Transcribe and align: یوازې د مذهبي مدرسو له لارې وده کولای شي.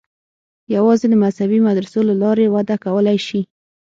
یوازې 0.75 1.05
د 1.09 1.13
مذهبي 1.23 1.59
مدرسو 1.67 1.99
له 2.09 2.15
لارې 2.21 2.45
وده 2.55 2.75
کولای 2.85 3.17
شي. 3.27 3.41